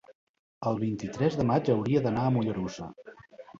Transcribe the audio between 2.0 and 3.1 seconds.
d'anar a Mollerussa.